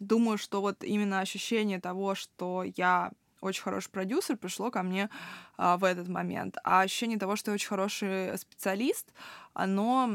[0.00, 3.12] думаю, что вот именно ощущение того, что я
[3.44, 5.10] очень хороший продюсер, пришло ко мне
[5.56, 6.56] а, в этот момент.
[6.64, 9.12] А ощущение того, что я очень хороший специалист,
[9.52, 10.08] оно,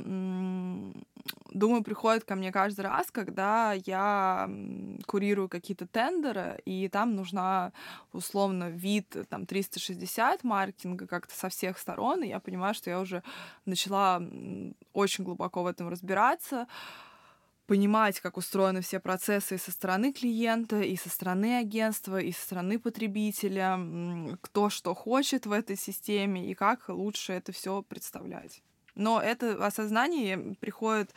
[1.52, 4.50] думаю, приходит ко мне каждый раз, когда я
[5.06, 7.72] курирую какие-то тендеры, и там нужна
[8.12, 13.24] условно вид там 360 маркетинга как-то со всех сторон, и я понимаю, что я уже
[13.66, 14.22] начала
[14.92, 16.68] очень глубоко в этом разбираться,
[17.70, 22.42] понимать, как устроены все процессы и со стороны клиента, и со стороны агентства, и со
[22.42, 23.80] стороны потребителя,
[24.42, 28.64] кто что хочет в этой системе и как лучше это все представлять.
[28.96, 31.14] Но это осознание приходит,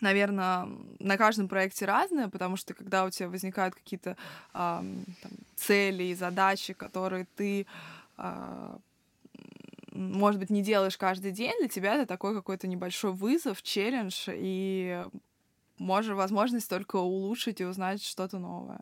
[0.00, 0.68] наверное,
[0.98, 4.16] на каждом проекте разное, потому что когда у тебя возникают какие-то
[5.54, 7.66] цели и задачи, которые ты
[8.16, 8.78] а,
[9.98, 15.04] может быть, не делаешь каждый день, для тебя это такой какой-то небольшой вызов, челлендж, и
[15.78, 18.80] может, возможность только улучшить и узнать что-то новое.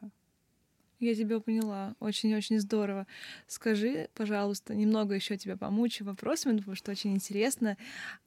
[0.99, 1.95] Я тебя поняла.
[2.01, 3.07] Очень-очень здорово.
[3.47, 7.77] Скажи, пожалуйста, немного еще тебя помучу вопросами, потому что очень интересно.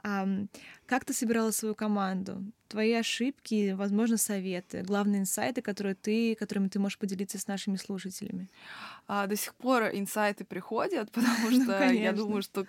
[0.04, 0.28] А,
[0.86, 2.44] как ты собирала свою команду?
[2.68, 8.50] Твои ошибки, возможно, советы, главные инсайты, которые ты, которыми ты можешь поделиться с нашими слушателями?
[9.08, 12.68] А, до сих пор инсайты приходят, потому что ну, я думаю, что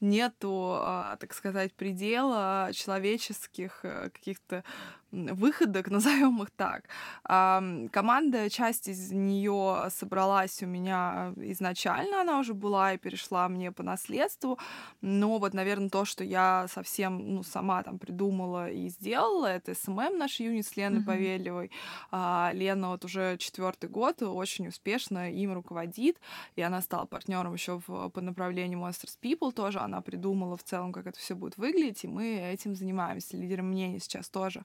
[0.00, 4.64] нету, а, так сказать, предела человеческих э, каких-то
[5.12, 6.84] выходок, назовем их так.
[7.24, 13.82] Команда, часть из нее собралась у меня изначально, она уже была и перешла мне по
[13.82, 14.58] наследству,
[15.00, 20.18] но вот, наверное, то, что я совсем, ну, сама там придумала и сделала, это SMM
[20.18, 21.04] наш юнит с Леной mm-hmm.
[21.04, 21.70] Павелевой.
[22.10, 26.20] А, Лена вот уже четвертый год очень успешно им руководит,
[26.56, 31.06] и она стала партнером еще по направлению Monsters People тоже, она придумала в целом, как
[31.06, 34.64] это все будет выглядеть, и мы этим занимаемся, лидером мнений сейчас тоже.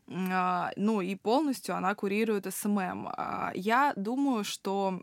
[0.75, 3.07] ну и полностью она курирует SMM.
[3.07, 5.01] А, я думаю, что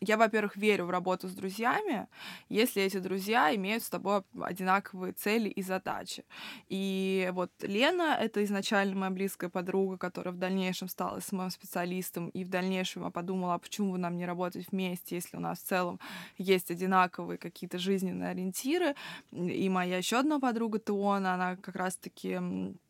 [0.00, 2.06] я, во-первых, верю в работу с друзьями,
[2.48, 6.24] если эти друзья имеют с тобой одинаковые цели и задачи.
[6.68, 12.48] И вот Лена— это изначально моя близкая подруга, которая в дальнейшем стала SMM-специалистом, и в
[12.48, 15.98] дальнейшем я подумала, а почему бы нам не работать вместе, если у нас в целом
[16.38, 18.94] есть одинаковые какие-то жизненные ориентиры.
[19.32, 22.38] И моя еще одна подруга Теона, она как раз-таки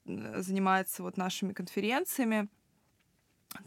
[0.04, 2.48] занимается вот нашими конференциями.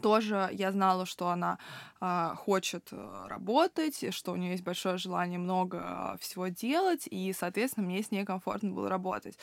[0.02, 1.58] Тоже я знала, что она
[2.00, 7.32] э, хочет э, работать, что у нее есть большое желание много э, всего делать, и,
[7.32, 9.38] соответственно, мне с ней комфортно было работать.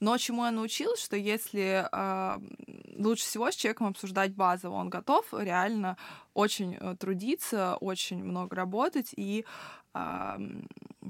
[0.00, 2.38] Но чему я научилась, что если э,
[2.98, 5.96] лучше всего с человеком обсуждать базово, он готов реально
[6.34, 9.46] очень э, трудиться, очень много работать и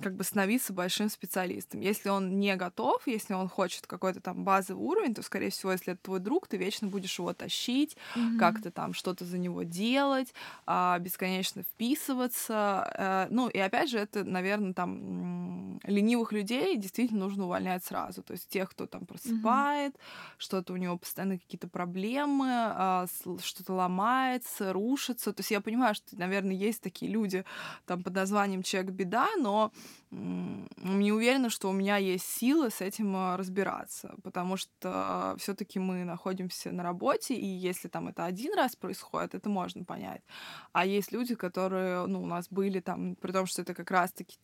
[0.02, 1.80] как бы становиться большим специалистом.
[1.80, 5.92] Если он не готов, если он хочет какой-то там базовый уровень, то, скорее всего, если
[5.92, 8.38] это твой друг, ты вечно будешь его тащить, mm-hmm.
[8.38, 10.32] как-то там что-то за него делать,
[10.66, 12.90] а, бесконечно вписываться.
[12.94, 18.22] Э, ну, и опять же, это, наверное, там ленивых людей действительно нужно увольнять сразу.
[18.22, 20.34] То есть тех, кто там просыпает, mm-hmm.
[20.38, 23.06] что-то у него постоянно какие-то проблемы, а,
[23.42, 25.32] что-то ломается, рушится.
[25.32, 27.44] То есть я понимаю, что, наверное, есть такие люди
[27.86, 29.72] там под названием человек беда, но
[30.10, 36.04] не уверена, что у меня есть силы с этим а, разбираться, потому что все-таки мы
[36.04, 40.22] находимся на работе, и если там это один раз происходит, это можно понять.
[40.72, 44.38] А есть люди, которые, ну, у нас были там, при том, что это как раз-таки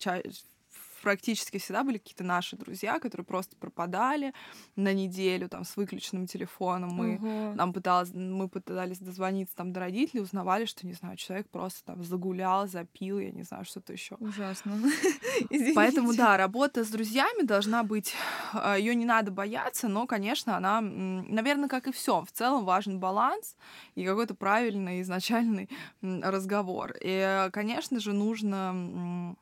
[1.03, 4.33] практически всегда были какие-то наши друзья, которые просто пропадали
[4.77, 6.91] на неделю там с выключенным телефоном.
[6.91, 7.55] Мы угу.
[7.55, 12.03] нам пыталась, мы пытались дозвониться там до родителей, узнавали, что не знаю, человек просто там
[12.03, 14.15] загулял, запил, я не знаю, что-то еще.
[14.15, 14.79] Ужасно.
[15.75, 18.15] Поэтому да, работа с друзьями должна быть,
[18.53, 22.99] а, ее не надо бояться, но, конечно, она, наверное, как и все, в целом важен
[22.99, 23.57] баланс
[23.95, 25.69] и какой-то правильный изначальный
[26.01, 26.93] разговор.
[27.01, 29.35] И, конечно же, нужно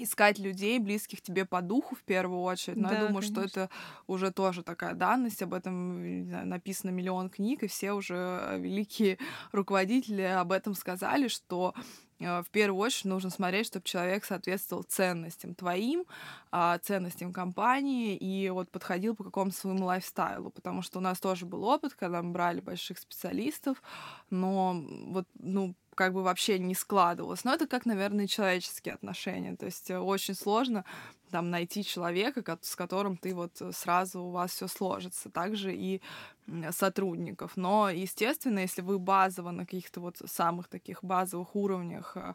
[0.00, 2.78] искать людей, близких тебе по духу в первую очередь.
[2.78, 3.48] Но да, я думаю, конечно.
[3.48, 3.70] что это
[4.06, 9.18] уже тоже такая данность, об этом знаю, написано миллион книг, и все уже великие
[9.52, 11.74] руководители об этом сказали, что
[12.20, 16.04] э, в первую очередь нужно смотреть, чтобы человек соответствовал ценностям твоим,
[16.50, 21.46] а, ценностям компании и вот подходил по какому-то своему лайфстайлу, потому что у нас тоже
[21.46, 23.82] был опыт, когда мы брали больших специалистов,
[24.30, 27.42] но вот, ну, как бы вообще не складывалось.
[27.42, 29.56] Но это как, наверное, человеческие отношения.
[29.56, 30.84] То есть э, очень сложно
[31.32, 35.28] там найти человека, с которым ты вот э, сразу у вас все сложится.
[35.28, 36.00] Также и
[36.70, 37.56] сотрудников.
[37.56, 42.34] Но, естественно, если вы базово на каких-то вот самых таких базовых уровнях э,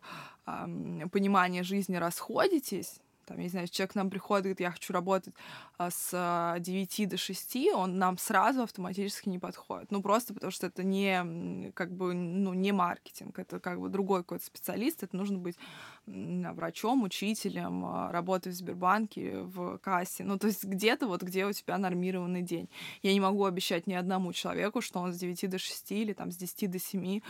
[1.10, 5.33] понимания жизни расходитесь, там, я не знаю, человек к нам приходит, говорит, я хочу работать
[5.77, 9.91] а, с 9 а, до 6, он нам сразу автоматически не подходит.
[9.91, 14.21] Ну, просто потому что это не, как бы, ну, не маркетинг, это как бы другой
[14.21, 15.57] какой-то специалист, это нужно быть
[16.05, 20.23] врачом, учителем, а, работать в Сбербанке, в кассе.
[20.23, 22.69] Ну, то есть где-то вот, где у тебя нормированный день.
[23.01, 26.31] Я не могу обещать ни одному человеку, что он с 9 до 6 или там
[26.31, 27.21] с 10 до 7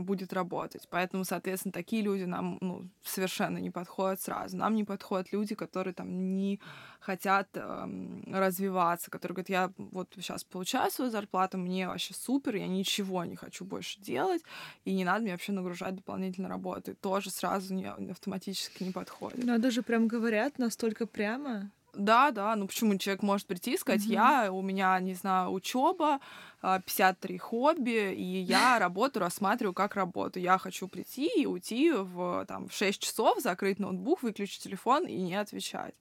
[0.00, 0.86] будет работать.
[0.90, 4.56] Поэтому, соответственно, такие люди нам ну, совершенно не подходят сразу.
[4.56, 6.60] Нам не подходят люди, которые там не
[7.02, 7.86] хотят э,
[8.32, 13.36] развиваться, которые говорят, я вот сейчас получаю свою зарплату, мне вообще супер, я ничего не
[13.36, 14.42] хочу больше делать,
[14.84, 16.94] и не надо мне вообще нагружать дополнительно работы.
[16.94, 19.44] Тоже сразу не, автоматически не подходит.
[19.44, 21.70] Но даже прям говорят настолько прямо.
[21.94, 24.12] Да, да, ну почему человек может прийти и сказать, угу.
[24.12, 26.20] я, у меня, не знаю, учеба,
[26.62, 30.38] 53 хобби, и я работу рассматриваю как работу.
[30.38, 35.16] Я хочу прийти и уйти в, там, в 6 часов, закрыть ноутбук, выключить телефон и
[35.16, 35.94] не отвечать.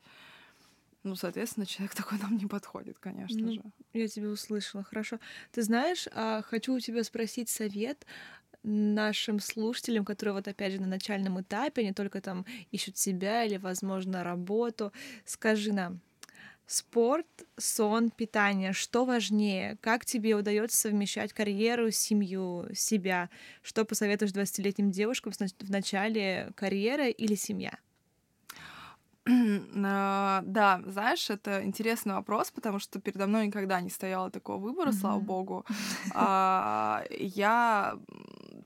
[1.04, 3.62] Ну, соответственно, человек такой нам не подходит, конечно ну, же.
[3.94, 5.20] Я тебя услышала, хорошо.
[5.52, 8.06] Ты знаешь, а, хочу у тебя спросить совет
[8.64, 13.58] нашим слушателям, которые вот опять же на начальном этапе, они только там ищут себя или,
[13.58, 14.94] возможно, работу.
[15.26, 16.00] Скажи нам,
[16.68, 19.78] спорт, сон, питание, что важнее?
[19.82, 23.30] Как тебе удается совмещать карьеру, семью, себя?
[23.64, 27.78] Что посоветуешь 20-летним девушкам в начале карьеры или семья?
[29.84, 34.92] А, да, знаешь, это интересный вопрос, потому что передо мной никогда не стояло такого выбора,
[34.92, 35.66] слава богу.
[36.14, 37.98] А, я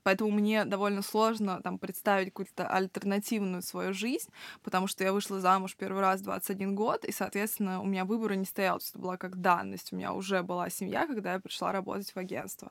[0.06, 4.30] Поэтому мне довольно сложно там представить какую-то альтернативную свою жизнь,
[4.62, 8.34] потому что я вышла замуж первый раз в 21 год, и, соответственно, у меня выбора
[8.34, 8.76] не стоял.
[8.76, 9.92] Это была как данность.
[9.92, 12.70] У меня уже была семья, когда я пришла работать в агентство.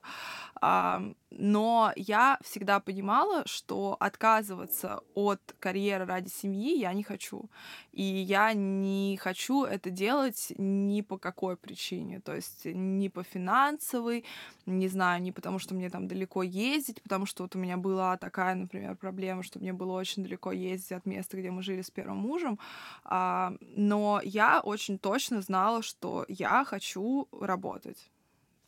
[1.30, 7.50] Но я всегда понимала, что отказываться от карьеры ради семьи я не хочу.
[7.92, 12.22] И я не хочу это делать ни по какой причине.
[12.22, 14.24] То есть ни по финансовой,
[14.66, 18.18] не знаю, не потому что мне там далеко ездить, потому что вот у меня была
[18.18, 21.92] такая, например, проблема, что мне было очень далеко ездить от места, где мы жили с
[21.92, 22.60] первым мужем.
[23.04, 28.10] А, но я очень точно знала, что я хочу работать.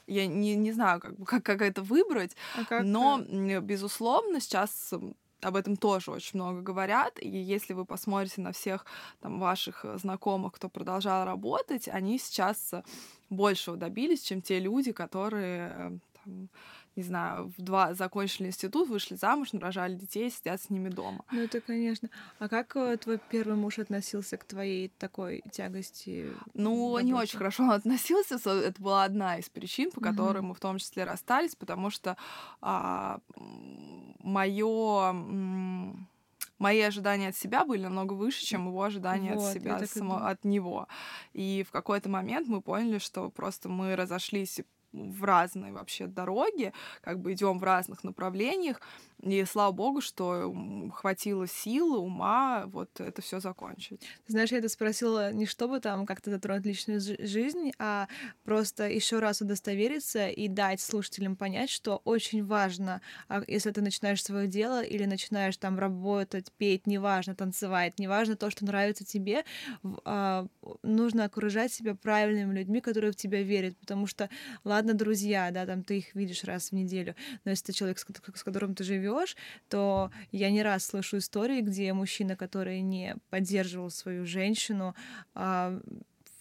[0.08, 2.84] Я не, не знаю, как, как, как это выбрать, а как...
[2.84, 3.20] но,
[3.62, 4.94] безусловно, сейчас
[5.42, 7.20] об этом тоже очень много говорят.
[7.22, 8.86] И если вы посмотрите на всех
[9.20, 12.74] там, ваших знакомых, кто продолжал работать, они сейчас
[13.30, 16.50] большего добились, чем те люди, которые э, там,
[16.98, 21.24] не знаю, в два закончили институт, вышли замуж, нарожали детей, сидят с ними дома.
[21.32, 22.10] Ну, это, конечно.
[22.40, 26.32] А как твой первый муж относился к твоей такой тягости?
[26.54, 28.38] Ну, не очень хорошо он относился.
[28.50, 30.48] Это была одна из причин, по которой угу.
[30.48, 32.18] мы в том числе расстались, потому что
[32.62, 33.20] а,
[34.20, 35.14] мое
[36.60, 40.44] мои ожидания от себя были намного выше, чем его ожидания вот, от себя, само, от
[40.44, 40.88] него.
[41.34, 44.62] И в какой-то момент мы поняли, что просто мы разошлись
[44.94, 48.82] в разные вообще дороги, как бы идем в разных направлениях,
[49.22, 50.54] и слава богу, что
[50.94, 54.08] хватило силы, ума вот это все закончить.
[54.28, 58.08] Знаешь, я это спросила не чтобы там как-то затронуть личную жизнь, а
[58.44, 64.24] просто еще раз удостовериться и дать слушателям понять, что очень важно, а если ты начинаешь
[64.24, 69.46] свое дело или начинаешь там работать, петь, неважно, танцевать, неважно то, что нравится тебе,
[70.06, 70.46] а,
[70.84, 74.30] нужно окружать себя правильными людьми, которые в тебя верят, потому что,
[74.64, 78.44] ладно, друзья, да, там ты их видишь раз в неделю, но если ты человек, с
[78.44, 79.36] которым ты живешь
[79.70, 84.96] то я не раз слышу истории, где мужчина, который не поддерживал свою женщину,
[85.34, 85.80] а,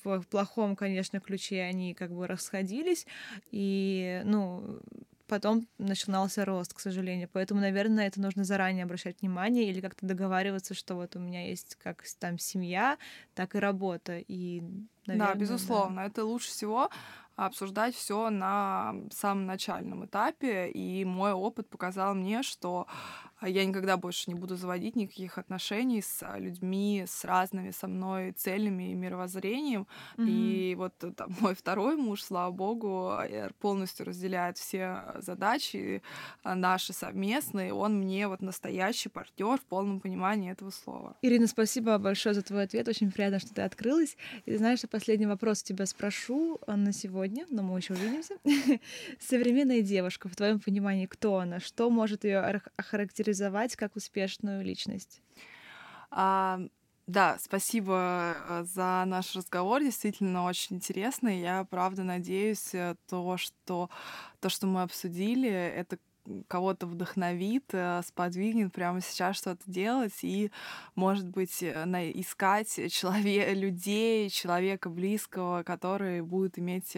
[0.05, 3.07] в плохом, конечно, ключе они как бы расходились,
[3.51, 4.81] и, ну,
[5.27, 7.29] потом начинался рост, к сожалению.
[7.33, 11.49] Поэтому, наверное, на это нужно заранее обращать внимание или как-то договариваться, что вот у меня
[11.49, 12.99] есть как там семья,
[13.35, 14.23] так и работа.
[14.29, 14.63] И,
[15.07, 16.07] наверное, да, безусловно, да.
[16.07, 16.91] это лучше всего
[17.37, 20.71] обсуждать все на самом начальном этапе.
[20.71, 22.87] И мой опыт показал мне, что
[23.39, 27.87] а я никогда больше не буду заводить никаких отношений с а, людьми с разными со
[27.87, 29.87] мной целями и мировоззрением.
[30.17, 30.27] Mm-hmm.
[30.27, 36.03] И вот э, там, мой второй муж, слава богу, э, полностью разделяет все задачи
[36.43, 37.75] а, наши совместные.
[37.75, 41.17] Он мне вот настоящий партнер в полном понимании этого слова.
[41.21, 42.89] Ирина, спасибо большое за твой ответ.
[42.89, 44.17] Очень приятно, что ты открылась.
[44.47, 48.35] И знаешь, что последний вопрос тебя спрошу на сегодня, но мы еще увидимся.
[49.21, 51.61] Современная девушка, в твоем понимании, кто она?
[51.61, 52.97] Что может ее охарактеризовать?
[53.37, 55.21] характеризовать как успешную личность?
[56.11, 56.61] А,
[57.07, 59.83] да, спасибо э, за наш разговор.
[59.83, 61.41] Действительно очень интересный.
[61.41, 63.91] Я правда надеюсь, э, то, что
[64.41, 65.99] то, что мы обсудили, это
[66.49, 70.51] кого-то вдохновит, э, сподвигнет прямо сейчас что-то делать и,
[70.95, 76.97] может быть, искать человек, людей, человека близкого, который будет иметь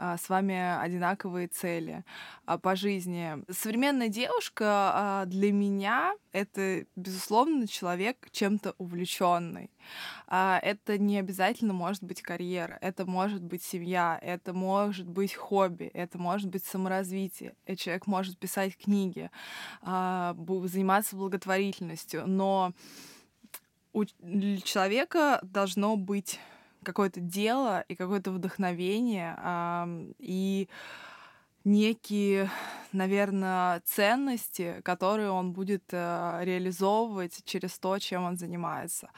[0.00, 2.04] а, с вами одинаковые цели
[2.46, 3.44] а, по жизни.
[3.50, 9.70] Современная девушка а, для меня это, безусловно, человек чем-то увлеченный.
[10.26, 16.18] Это не обязательно может быть карьера, это может быть семья, это может быть хобби, это
[16.18, 17.54] может быть саморазвитие.
[17.76, 19.30] Человек может писать книги,
[19.82, 22.72] заниматься благотворительностью, но
[23.92, 26.38] у человека должно быть
[26.82, 29.36] какое-то дело и какое-то вдохновение
[30.18, 30.68] и
[31.68, 32.50] некие,
[32.92, 39.10] наверное, ценности, которые он будет э, реализовывать через то, чем он занимается.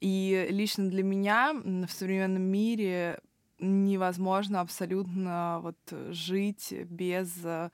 [0.00, 3.20] И лично для меня в современном мире
[3.58, 5.76] невозможно абсолютно вот
[6.10, 7.70] жить без э,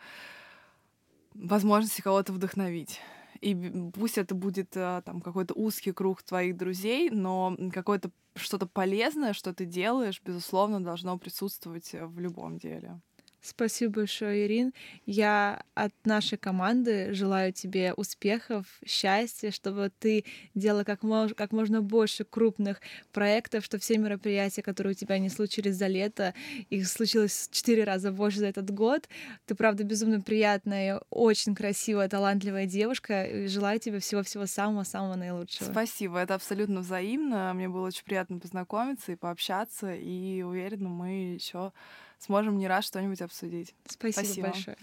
[1.35, 3.01] возможности кого-то вдохновить
[3.43, 9.33] и пусть это будет э, там какой-то узкий круг твоих друзей, но какое-то что-то полезное,
[9.33, 13.01] что ты делаешь, безусловно, должно присутствовать в любом деле.
[13.43, 14.73] Спасибо большое, Ирин.
[15.05, 20.25] Я от нашей команды желаю тебе успехов, счастья, чтобы ты
[20.55, 22.81] делала как, мож как можно больше крупных
[23.13, 26.35] проектов, что все мероприятия, которые у тебя не случились за лето,
[26.71, 29.09] их случилось четыре раза больше за этот год.
[29.47, 33.49] Ты, правда, безумно приятная, очень красивая, талантливая девушка.
[33.49, 35.69] Желаю тебе всего-всего самого-самого наилучшего.
[35.69, 37.53] Спасибо, это абсолютно взаимно.
[37.55, 41.73] Мне было очень приятно познакомиться и пообщаться, и уверена, мы еще
[42.25, 43.75] сможем не раз что-нибудь обсудить.
[43.87, 44.49] Спасибо, Спасибо.
[44.49, 44.77] большое.